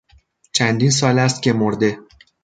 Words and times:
چندین 0.51 0.89
سال 0.91 1.19
است 1.19 1.41
که 1.43 1.53
مرده. 1.53 1.99